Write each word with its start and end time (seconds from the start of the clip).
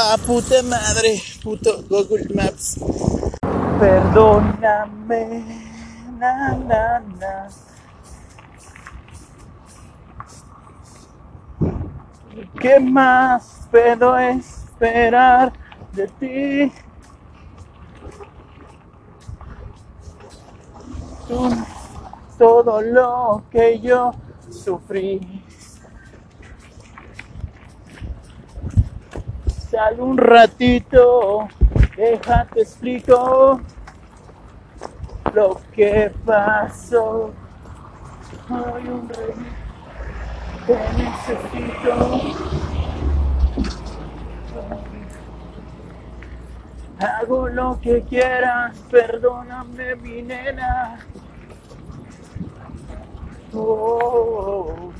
Ah, 0.00 0.16
puta 0.16 0.62
madre, 0.62 1.20
puto 1.42 1.82
Google 1.90 2.28
Maps. 2.32 2.78
Perdóname, 3.80 5.42
na, 6.16 6.54
na, 6.54 7.00
na. 7.18 7.48
¿Qué 12.60 12.78
más 12.78 13.66
puedo 13.72 14.16
esperar 14.16 15.52
de 15.92 16.06
ti? 16.06 16.72
Todo 22.38 22.80
lo 22.82 23.42
que 23.50 23.80
yo 23.80 24.12
sufrí. 24.48 25.37
Sal 29.78 30.00
un 30.00 30.18
ratito, 30.18 31.46
déjate 31.96 32.62
explico 32.62 33.60
lo 35.32 35.60
que 35.72 36.12
pasó. 36.26 37.30
Soy 38.48 38.88
un 38.88 39.08
rey, 39.08 39.34
te 40.66 40.78
necesito. 40.98 41.94
Hago 46.98 47.48
lo 47.48 47.80
que 47.80 48.02
quieras, 48.02 48.76
perdóname 48.90 49.94
mi 49.94 50.22
nena. 50.22 50.98
Oh, 53.54 54.90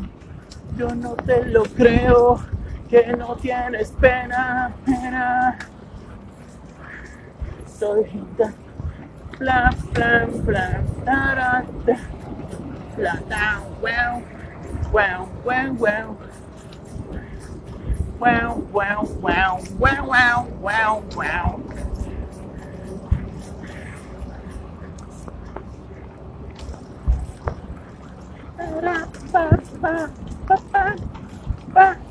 yo 0.76 0.94
no 0.94 1.16
te 1.16 1.46
lo 1.46 1.64
creo, 1.64 2.38
que 2.88 3.06
no 3.16 3.36
tienes 3.36 3.90
pena, 4.00 4.72
pena. 4.84 5.58
Soy 7.78 8.04
gente. 8.04 8.54
Bla, 9.38 9.70
bla, 9.92 10.26
bla, 10.26 10.82
da, 11.04 11.34
da, 11.34 11.64
da. 11.86 11.96
La, 12.96 13.14
da, 13.28 13.60
wow, 13.80 14.22
wow, 14.92 15.28
wow, 15.44 15.72
wow. 15.74 16.16
Wow, 18.18 18.64
wow, 18.72 19.04
wow, 19.20 19.60
wow, 19.78 20.04
wow, 20.04 20.46
wow, 20.60 21.04
wow. 21.14 21.60
Da, 28.56 28.80
da, 28.80 29.06
ba, 29.30 29.60
ba, 29.80 30.10
ba, 30.48 30.56
ba, 30.72 30.96
ba. 31.72 32.07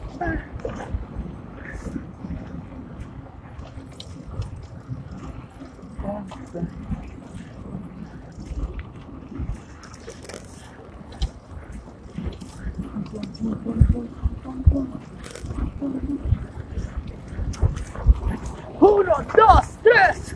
Uno, 18.80 19.14
dos, 19.36 19.68
tres. 19.84 20.36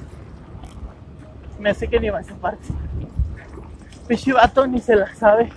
Me 1.59 1.69
hace 1.69 1.87
que 1.87 1.99
ni 1.99 2.09
va 2.09 2.19
a 2.19 2.21
esa 2.21 2.35
parte. 2.35 2.67
Pichivato 4.07 4.65
ni 4.67 4.79
se 4.79 4.95
la 4.95 5.13
sabe. 5.15 5.51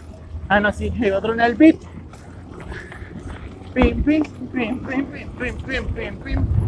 Ah, 0.49 0.61
no, 0.61 0.73
sí, 0.73 0.93
hay 1.01 1.11
otro 1.11 1.33
en 1.33 1.41
el 1.41 1.55
beat. 1.55 1.77
Pim, 3.73 4.03
pim, 4.05 4.23
pim, 4.53 4.81
pim, 4.87 5.07
pim, 5.07 5.29
pim, 5.39 5.57
pim, 5.63 5.87
pim, 5.95 6.17
pim. 6.19 6.64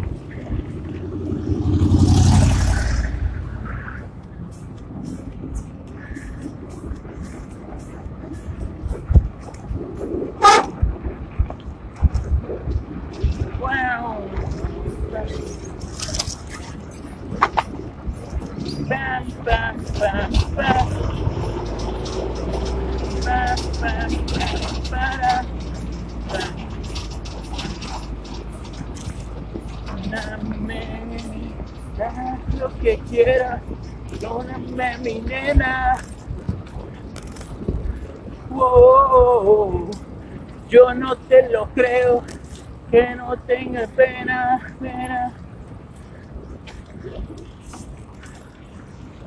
Mi 35.07 35.21
nena. 35.21 35.97
Wow, 38.49 39.89
yo 40.69 40.93
no 40.93 41.15
te 41.15 41.49
lo 41.49 41.65
creo, 41.73 42.23
que 42.91 43.15
no 43.15 43.37
tenga 43.47 43.87
pena, 43.87 44.59
pena. 44.81 45.31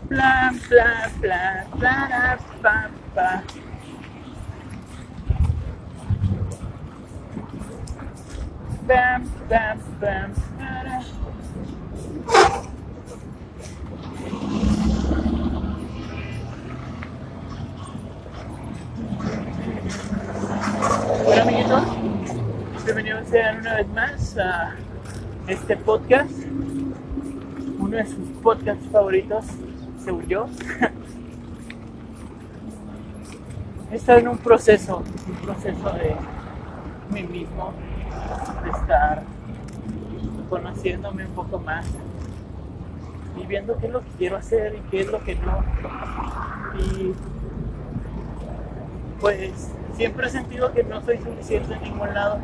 Plan, 0.09 0.59
plan, 0.69 1.11
plan, 1.21 1.67
plan, 1.79 2.39
pa, 2.63 2.91
pa. 3.15 3.43
Bam, 8.87 9.23
bam, 9.49 9.79
bam, 10.01 10.33
para. 10.59 11.01
Sean 23.31 23.61
una 23.61 23.75
vez 23.77 23.89
más 23.89 24.37
a 24.39 24.75
este 25.47 25.77
podcast, 25.77 26.33
uno 27.79 27.97
de 27.97 28.05
sus 28.05 28.29
podcasts 28.43 28.85
favoritos, 28.91 29.45
según 30.03 30.27
yo. 30.27 30.47
He 33.93 33.97
estado 33.97 34.19
en 34.19 34.29
un 34.29 34.39
proceso, 34.39 35.05
un 35.29 35.37
proceso 35.47 35.91
de 35.91 36.17
mí 37.13 37.23
mismo, 37.23 37.73
de 38.65 38.71
estar 38.71 39.23
conociéndome 40.49 41.27
un 41.27 41.33
poco 41.33 41.61
más 41.61 41.87
y 43.41 43.47
viendo 43.47 43.79
qué 43.79 43.87
es 43.87 43.93
lo 43.93 44.01
que 44.01 44.11
quiero 44.19 44.37
hacer 44.39 44.75
y 44.75 44.81
qué 44.91 45.03
es 45.03 45.07
lo 45.07 45.23
que 45.23 45.37
no. 45.37 45.63
Y 46.81 47.15
pues 49.21 49.71
siempre 49.95 50.27
he 50.27 50.31
sentido 50.31 50.73
que 50.73 50.83
no 50.83 51.01
soy 51.03 51.19
suficiente 51.19 51.75
en 51.75 51.83
ningún 51.83 52.13
lado, 52.13 52.41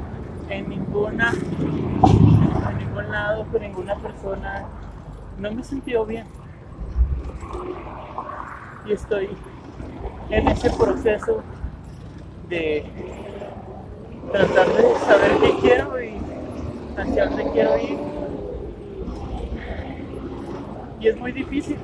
en 0.49 0.69
ninguna, 0.69 1.33
en 1.33 2.79
ningún 2.79 3.11
lado, 3.11 3.47
con 3.51 3.61
ninguna 3.61 3.97
persona. 3.97 4.67
No 5.39 5.53
me 5.53 5.61
he 5.61 5.65
sentido 5.65 6.07
bien. 6.07 6.27
Y 8.87 8.93
estoy 8.93 9.29
en 10.31 10.49
ese 10.49 10.71
proceso 10.71 11.43
de 12.49 12.85
tratar 14.33 14.69
de 14.69 14.95
saber 15.07 15.37
qué 15.41 15.57
quiero 15.61 16.03
y 16.03 16.17
hacia 16.97 17.27
dónde 17.27 17.51
quiero 17.53 17.79
ir. 17.79 17.99
Y 21.01 21.09
es 21.09 21.17
muy 21.19 21.33
difícil. 21.33 21.77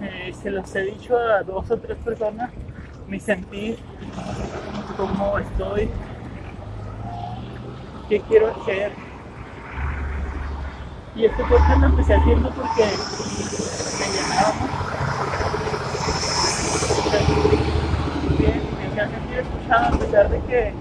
Eh, 0.00 0.32
se 0.40 0.50
los 0.50 0.74
he 0.76 0.82
dicho 0.82 1.16
a 1.16 1.42
dos 1.42 1.70
o 1.70 1.76
tres 1.76 1.98
personas 1.98 2.50
mi 3.08 3.18
sentir, 3.18 3.78
cómo 4.98 5.38
estoy, 5.38 5.88
qué 8.08 8.20
quiero 8.22 8.48
hacer. 8.48 8.92
Y 11.14 11.24
este 11.24 11.44
podcast 11.44 11.80
lo 11.80 11.86
empecé 11.86 12.14
haciendo 12.14 12.50
porque 12.50 12.84
me. 13.98 14.08
Bien, 18.38 18.62
me 19.30 19.40
escuchado 19.40 19.94
a 19.94 19.98
pesar 19.98 20.28
de 20.30 20.40
que 20.40 20.74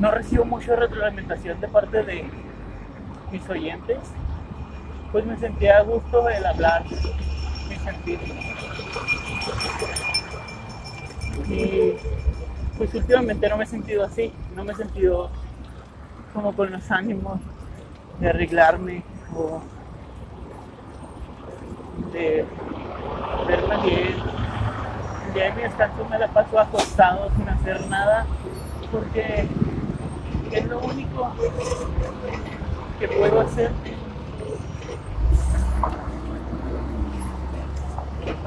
no 0.00 0.10
recibo 0.10 0.44
mucha 0.44 0.74
retroalimentación 0.74 1.60
de 1.60 1.68
parte 1.68 2.02
de 2.02 2.28
mis 3.30 3.48
oyentes, 3.48 3.98
pues 5.12 5.24
me 5.24 5.36
sentía 5.38 5.78
a 5.78 5.82
gusto 5.82 6.28
el 6.28 6.44
hablar 6.44 6.84
mi 7.68 7.76
sentir. 7.76 8.18
Y 11.48 11.94
pues 12.76 12.94
últimamente 12.94 13.48
no 13.48 13.56
me 13.56 13.64
he 13.64 13.66
sentido 13.66 14.04
así, 14.04 14.32
no 14.54 14.64
me 14.64 14.72
he 14.72 14.76
sentido 14.76 15.30
como 16.34 16.52
con 16.54 16.70
los 16.70 16.90
ánimos 16.90 17.40
de 18.20 18.28
arreglarme 18.28 19.02
o 19.34 19.60
de 22.12 22.44
verme 23.46 23.76
bien. 23.82 24.14
Día 25.34 25.44
de 25.44 25.52
mi 25.52 25.62
descanso 25.62 26.04
me 26.08 26.18
la 26.18 26.28
paso 26.28 26.58
acostado 26.58 27.30
sin 27.36 27.48
hacer 27.48 27.86
nada 27.88 28.26
porque 28.90 29.48
Es 30.52 30.64
lo 30.66 30.78
único 30.78 31.32
que 33.00 33.08
puedo 33.08 33.40
hacer. 33.40 33.70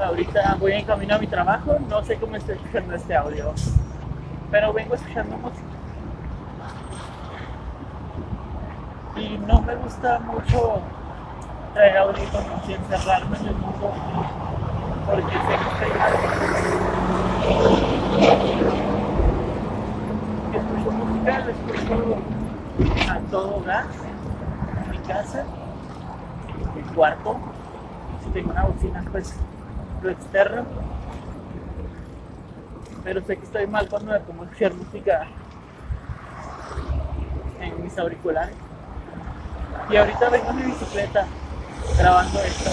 Ahorita 0.02 0.56
voy 0.58 0.72
en 0.72 0.84
camino 0.86 1.14
a 1.14 1.18
mi 1.18 1.26
trabajo, 1.26 1.76
no 1.88 2.02
sé 2.04 2.16
cómo 2.16 2.36
estoy 2.36 2.56
escuchando 2.56 2.94
este 2.94 3.14
audio, 3.14 3.52
pero 4.50 4.72
vengo 4.72 4.94
escuchando 4.94 5.36
música. 5.38 5.66
Y 9.16 9.38
no 9.46 9.60
me 9.62 9.74
gusta 9.76 10.18
mucho 10.20 10.80
traer 11.74 11.98
audífonos 11.98 12.68
y 12.68 12.72
encerrarme 12.72 13.36
en 13.38 13.46
el 13.46 13.54
mundo 13.54 13.92
porque 15.06 15.32
sé 15.32 15.38
que 15.38 15.86
estoy. 15.86 15.90
Escucho 20.54 20.90
música, 20.90 21.38
la 21.38 21.50
escucho 21.50 22.16
a 23.10 23.18
todo 23.30 23.62
gas, 23.64 23.86
en 24.84 24.90
mi 24.90 24.98
casa, 24.98 25.44
en 26.64 26.74
mi 26.74 26.82
cuarto. 26.94 27.36
Si 28.24 28.30
tengo 28.30 28.50
una 28.50 28.64
bocina, 28.64 29.04
pues 29.10 29.34
lo 30.02 30.10
externo. 30.10 30.64
Pero 33.02 33.20
sé 33.22 33.36
que 33.36 33.44
estoy 33.44 33.66
mal 33.66 33.88
cuando 33.88 34.12
me 34.12 34.20
pongo 34.20 34.42
a 34.42 34.44
escuchar 34.46 34.74
música 34.74 35.26
en 37.60 37.82
mis 37.82 37.98
auriculares. 37.98 38.54
Y 39.88 39.96
ahorita 39.96 40.28
vengo 40.28 40.50
en 40.50 40.56
mi 40.56 40.62
bicicleta 40.62 41.26
grabando 41.98 42.38
esto. 42.40 42.70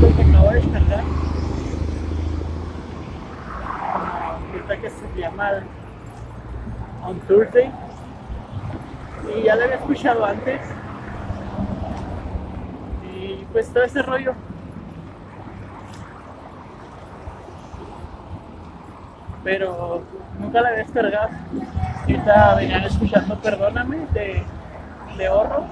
Lo 0.00 0.16
que 0.16 0.22
acabo 0.22 0.48
de 0.50 0.54
descargar. 0.54 1.04
Una 4.64 4.76
que 4.80 4.90
se 4.90 5.20
llama 5.20 5.50
On 7.02 7.20
Thursday. 7.20 7.70
Y 9.36 9.42
ya 9.42 9.56
la 9.56 9.64
había 9.64 9.76
escuchado 9.76 10.24
antes. 10.24 10.60
Y 13.12 13.44
pues 13.52 13.68
todo 13.68 13.84
ese 13.84 14.02
rollo. 14.02 14.34
Pero 19.46 20.02
nunca 20.40 20.60
la 20.60 20.70
había 20.70 20.82
descargado. 20.82 21.28
Ahorita 22.00 22.54
venían 22.56 22.82
escuchando 22.82 23.38
Perdóname 23.40 23.98
de, 24.12 24.42
de 25.16 25.28
Horro. 25.28 25.64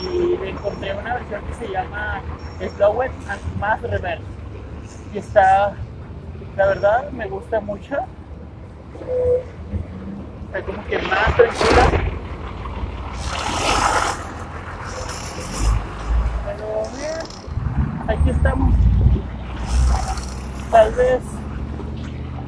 y 0.00 0.46
encontré 0.46 0.94
una 0.94 1.14
versión 1.14 1.40
que 1.46 1.54
se 1.54 1.72
llama 1.72 2.20
Slowed 2.76 3.10
and 3.30 3.58
Más 3.58 3.80
Reverse. 3.80 4.22
Y 5.14 5.18
está, 5.18 5.72
la 6.54 6.66
verdad, 6.66 7.10
me 7.10 7.26
gusta 7.28 7.60
mucho. 7.60 7.96
Está 10.46 10.62
como 10.62 10.84
que 10.86 10.98
más 10.98 11.34
tranquila. 11.34 11.97
Estamos. 18.38 18.72
Tal 20.70 20.94
vez 20.94 21.20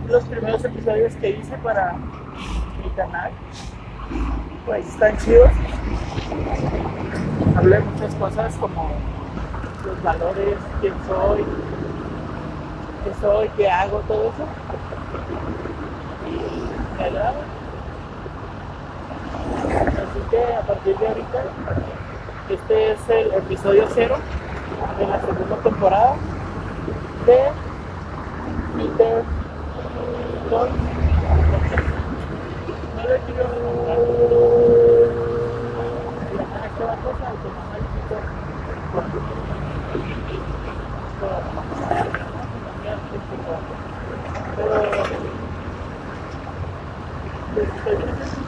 los 0.09 0.25
primeros 0.25 0.65
episodios 0.65 1.15
que 1.17 1.31
hice 1.31 1.57
para 1.65 1.97
mi 2.83 2.91
canal, 2.91 3.33
pues 4.67 4.87
están 4.87 5.17
chidos 5.19 5.51
hablé 7.57 7.81
muchas 7.81 8.15
cosas 8.15 8.55
como 8.55 8.93
los 9.85 10.03
valores, 10.03 10.57
quién 10.81 10.95
soy, 11.09 11.45
qué 13.05 13.15
soy, 13.21 13.49
qué 13.57 13.69
hago, 13.69 13.99
todo 14.07 14.31
eso. 14.31 14.47
Y 16.29 17.03
me. 17.03 17.35
Así 19.69 20.21
que 20.31 20.55
a 20.55 20.61
partir 20.63 20.97
de 20.99 21.09
ahorita, 21.09 21.43
este 22.49 22.93
es 22.93 23.09
el 23.09 23.35
episodio 23.35 23.89
cero 23.93 24.17
de 25.01 25.07
la 25.07 25.19
segunda 25.21 25.57
temporada 25.63 26.15
de 27.25 27.39
Peter 28.77 29.25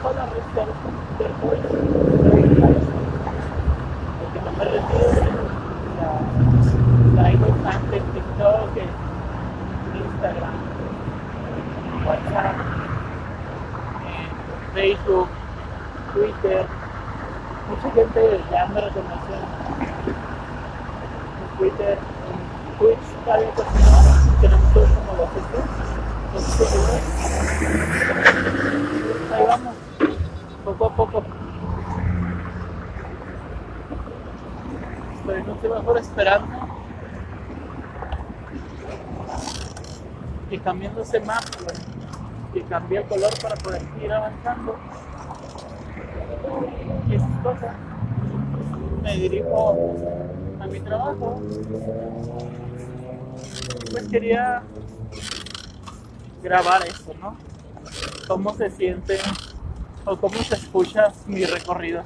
automático 0.03 0.73
pero 1.17 1.29
porque 4.19 4.39
no 4.43 4.51
me 4.57 4.63
retiro 4.65 5.07
la, 7.15 7.21
la 7.21 7.31
ido 7.31 7.47
tanto 7.63 7.93
en 7.95 8.03
TikTok, 8.03 8.77
en 8.77 8.89
Instagram, 10.05 10.55
WhatsApp, 12.05 12.55
en 14.07 14.73
Facebook, 14.73 15.29
Twitter 16.13 16.65
mucha 17.69 17.89
gente 17.91 18.41
ya 18.51 18.65
me 18.67 18.81
reconoció 18.81 19.35
en 19.35 19.43
Twitter, 21.57 21.97
en 21.97 22.77
Twitch 22.77 23.05
todavía 23.25 23.49
continúa, 23.51 24.01
tenemos 24.41 24.73
todos 24.73 24.89
como 24.89 25.13
los 26.33 26.43
seguidores, 26.43 27.03
ahí 29.33 29.45
vamos, 29.47 29.75
poco 30.65 30.85
a 30.85 30.95
poco. 30.95 31.23
Pero 35.25 35.43
no 35.45 35.53
estoy 35.53 35.69
mejor 35.69 35.97
esperando 36.23 36.47
que 40.49 40.59
cambiándose 40.59 41.19
más, 41.21 41.43
que 42.53 42.61
cambie 42.63 42.99
el 42.99 43.05
color 43.07 43.31
para 43.41 43.55
poder 43.55 43.81
ir 44.01 44.11
avanzando 44.11 44.75
y 47.09 47.15
esas 47.15 47.37
cosas. 47.43 47.75
Me 49.01 49.17
dirijo 49.17 49.95
a 50.61 50.67
mi 50.67 50.79
trabajo. 50.79 51.41
Pues 53.91 54.07
quería 54.07 54.63
grabar 56.41 56.87
eso, 56.87 57.13
¿no? 57.19 57.35
Cómo 58.27 58.53
se 58.53 58.69
siente 58.69 59.17
o 60.05 60.15
cómo 60.17 60.37
se 60.37 60.55
escucha 60.55 61.11
mi 61.25 61.43
recorrido. 61.43 62.03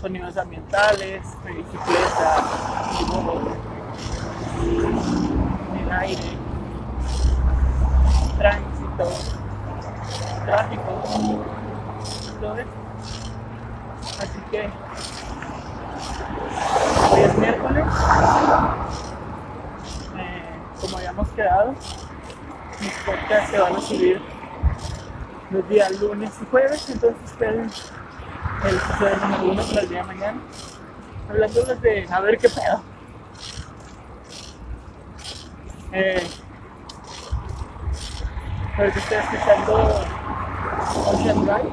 Sonidos 0.00 0.36
ambientales, 0.36 1.22
bicicleta, 1.44 2.44
el 5.76 5.92
aire, 5.92 6.38
tránsito, 8.38 9.10
tráfico, 10.44 11.02
todo 12.40 12.58
eso. 12.58 12.70
Así 14.20 14.40
que 14.52 14.70
hoy 17.10 17.20
es 17.20 17.38
miércoles. 17.38 17.84
Eh, 20.16 20.42
como 20.80 20.96
habíamos 20.98 21.28
quedado, 21.30 21.74
mis 22.80 22.92
podcasts 23.04 23.50
se 23.50 23.58
van 23.58 23.74
a 23.74 23.80
subir 23.80 24.22
los 25.50 25.68
días 25.68 26.00
lunes 26.00 26.30
y 26.40 26.46
jueves, 26.46 26.88
entonces 26.88 27.18
esperen 27.24 27.68
el 28.64 28.76
episodio 28.76 29.16
número 29.16 29.52
uno 29.52 29.62
para 29.62 29.80
el 29.80 29.88
día 29.88 29.98
de 29.98 30.04
mañana. 30.04 30.40
Hablándoles 31.28 31.80
de 31.82 32.08
a 32.10 32.20
ver 32.20 32.38
qué 32.38 32.48
pedo. 32.48 32.82
Eh, 35.92 36.26
ahorita 38.76 38.98
estoy 38.98 39.18
escuchando 39.18 40.06
Ocean 41.06 41.44
Drive. 41.44 41.70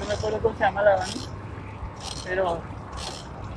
No 0.00 0.06
me 0.08 0.14
acuerdo 0.14 0.38
cómo 0.40 0.54
se 0.54 0.60
llama 0.60 0.82
la 0.82 0.96
banda 0.96 1.32
pero 2.24 2.58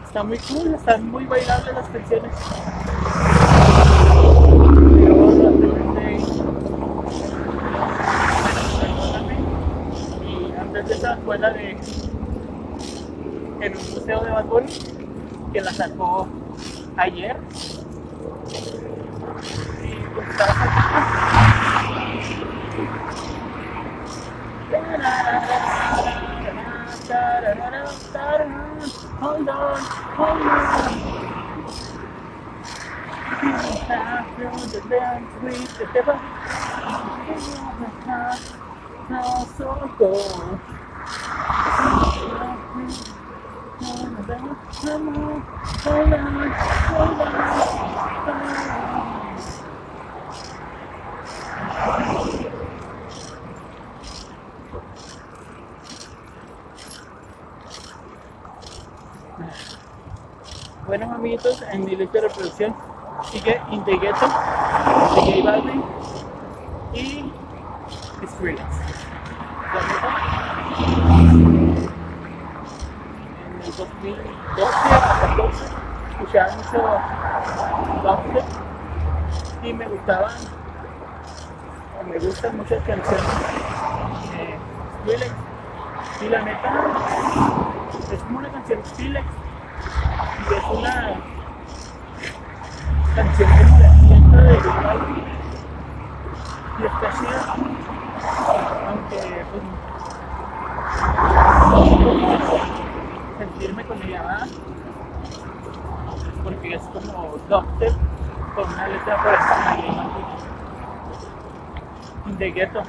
está 0.06 0.24
muy 0.24 0.38
cool, 0.40 0.74
están 0.74 1.10
muy 1.10 1.26
bailables 1.26 1.74
las 1.74 1.88
canciones. 1.90 2.32
Y 10.22 10.60
antes 10.60 10.88
de 10.88 10.94
esa 10.94 11.18
fue 11.18 11.38
la 11.38 11.52
de 11.52 11.78
en 13.62 13.78
un 13.78 13.84
museo 13.94 14.24
de 14.24 14.32
Bad 14.32 14.46
que 15.54 15.62
la 15.62 15.74
sacó 15.74 16.28
ayer. 16.98 17.38
Y 19.84 19.96
pues 20.14 20.30
estaba 20.30 20.54
Hold 29.22 29.50
on, 29.50 29.80
hold 30.18 30.42
on. 42.82 43.15
Bueno, 60.88 61.14
amiguitos, 61.14 61.62
en 61.72 61.86
mi 61.86 61.96
lista 61.96 62.20
de 62.20 62.28
reproducción 62.28 62.76
sigue 63.32 63.62
In 63.70 63.84
Ghetto 63.86 63.96
de 63.96 65.22
J 65.22 65.44
Balvin 65.44 65.84
y 66.94 67.32
Skrillex. 68.28 68.62
La 69.74 69.82
neta, 69.88 70.10
En 73.56 73.62
el 73.64 73.76
2012 73.76 74.74
a 74.86 75.20
14 75.22 75.66
escuchaba 76.12 76.50
mucho 76.56 76.80
dubstep 78.04 78.46
y 79.64 79.74
me 79.74 79.86
gustaban 79.88 80.36
o 82.00 82.04
muchas 82.66 82.84
canciones. 82.84 83.24
De 85.06 85.18
Skrillex 85.18 85.34
y 86.22 86.30
la 86.30 86.42
neta 86.42 86.74
es 88.12 88.20
como 88.24 88.40
una 88.40 88.50
canción 88.50 88.80
Skrillex 88.86 89.26
y 90.50 90.54
es 90.54 90.64
una 90.64 91.14
canción 93.16 93.50
de 93.50 93.90
fiesta 94.08 94.38
de 94.38 94.58
Balvin 94.84 95.24
y 96.80 96.86
está 96.86 97.08
chida 97.20 97.56
aunque 98.88 99.46
pues 99.52 99.64
sentirme 103.38 103.86
con 103.86 104.02
ella 104.02 104.22
¿verdad? 104.24 104.48
porque 106.44 106.74
es 106.74 106.82
como 106.82 107.38
dubstep 107.48 107.94
con 108.56 108.74
una 108.74 108.88
letra 108.88 109.14
encima 109.78 110.45
de 112.26 112.52
Ghetto 112.52 112.82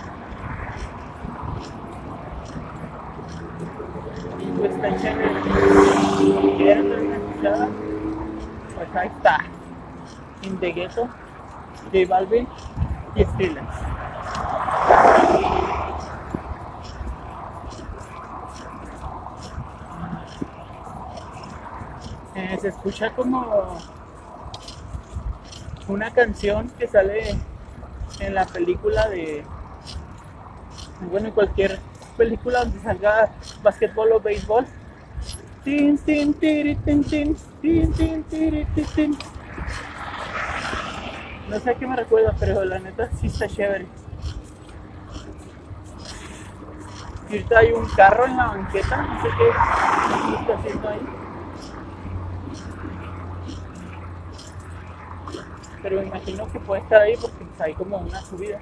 y 4.38 4.46
pues 4.58 4.74
si 6.18 6.56
quieren 6.56 6.92
una 7.40 7.68
pues 8.74 8.96
ahí 8.96 9.08
está. 9.08 9.38
In 10.42 10.58
the 10.58 10.72
Ghetto 10.72 11.08
J 11.92 12.08
Balvin 12.08 12.48
y 13.14 13.24
Skrillex 13.24 13.66
Eh, 22.36 22.58
se 22.60 22.68
escucha 22.68 23.10
como 23.14 23.78
una 25.88 26.10
canción 26.10 26.68
que 26.78 26.86
sale 26.86 27.34
en 28.20 28.34
la 28.34 28.46
película 28.46 29.08
de 29.08 29.44
bueno 31.00 31.28
en 31.28 31.32
cualquier 31.34 31.80
película 32.16 32.60
donde 32.60 32.80
salga 32.80 33.32
basquetbol 33.62 34.12
o 34.12 34.20
béisbol. 34.20 34.66
Tin 35.64 35.98
tin 35.98 36.32
tiri 36.34 36.76
tin 36.76 37.04
tin 37.04 37.36
tin 37.60 37.92
tin 37.92 38.24
tiri 38.24 38.66
tin 38.94 39.18
no 41.48 41.60
sé 41.60 41.70
a 41.70 41.74
qué 41.74 41.86
me 41.86 41.96
recuerda 41.96 42.34
pero 42.38 42.64
la 42.64 42.78
neta 42.78 43.10
sí 43.20 43.26
está 43.26 43.48
chévere. 43.48 43.86
Y 47.28 47.32
ahorita 47.32 47.58
hay 47.58 47.72
un 47.72 47.86
carro 47.96 48.26
en 48.26 48.36
la 48.36 48.46
banqueta 48.46 48.96
no 48.96 49.22
sé 49.22 49.28
qué 49.36 49.48
está 50.40 50.54
haciendo 50.54 50.88
ahí 50.88 51.25
pero 55.88 56.00
me 56.00 56.08
imagino 56.08 56.50
que 56.50 56.58
puede 56.58 56.82
estar 56.82 57.00
ahí 57.00 57.16
porque 57.16 57.44
pues, 57.44 57.60
hay 57.60 57.72
como 57.74 57.98
una 57.98 58.20
subida. 58.22 58.58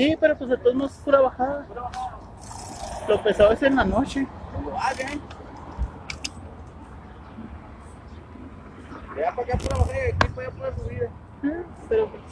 Sí, 0.00 0.16
pero 0.18 0.34
pues 0.34 0.48
de 0.48 0.56
todos 0.56 0.74
modos 0.74 0.92
es 0.92 0.98
pura 1.00 1.20
bajada. 1.20 1.66
Pura 1.66 1.82
bajada. 1.82 2.18
Lo 3.06 3.22
pesado 3.22 3.52
es 3.52 3.62
en 3.62 3.76
la 3.76 3.84
noche. 3.84 4.26
¿Cómo 4.54 4.70
va, 4.70 4.94
bien? 4.94 5.20
De 9.14 9.22
allá 9.26 9.36
para 9.36 9.46
acá 9.46 9.58
pura 9.58 9.76
bajada 9.76 9.98
y 9.98 10.10
aquí 10.12 10.28
para 10.34 10.46
allá 10.46 10.56
pura 10.56 10.74
subida. 10.74 11.08
Ah, 11.44 11.62
Pero 11.90 12.08
pues 12.08 12.22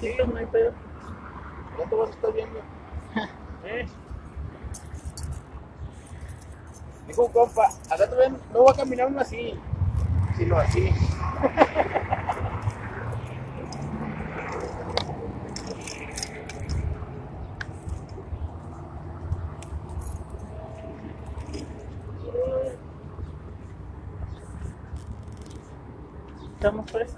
Sí, 0.00 0.16
no 0.26 0.38
hay 0.38 0.46
pedo. 0.46 0.72
Ya 1.78 1.84
te 1.90 1.94
vas 1.96 2.08
a 2.08 2.12
estar 2.12 2.32
viendo. 2.32 2.60
¿Eh? 3.66 3.86
Dijo 7.08 7.24
un 7.26 7.32
compa, 7.32 7.68
acá 7.90 8.08
también 8.08 8.38
no 8.54 8.62
voy 8.62 8.72
a 8.72 8.76
caminar 8.76 9.06
uno 9.08 9.20
así, 9.20 9.52
sino 10.38 10.56
así. 10.56 10.94
Estamos 26.68 26.90
por 26.92 27.00
eso. 27.00 27.16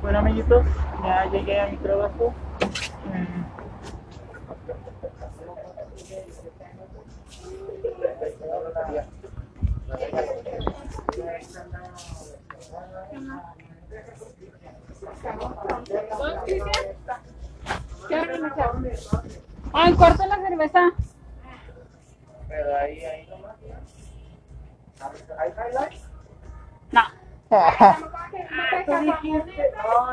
Bueno 0.00 0.18
amiguitos, 0.20 0.64
ya 1.02 1.26
llegué 1.26 1.60
a 1.60 1.66
mi 1.66 1.76
trabajo. 1.76 2.32
Mm, 3.04 3.44
¿Qué 18.08 19.53
Ah, 19.76 19.88
en 19.88 19.96
cuarto 19.96 20.24
la 20.24 20.36
cerveza. 20.36 20.92
Pero 22.48 22.76
ahí, 22.76 23.04
ahí 23.04 23.26
nomás. 23.26 23.56
¿Hay 25.36 25.50
highlights? 25.50 26.08
No, 26.92 27.02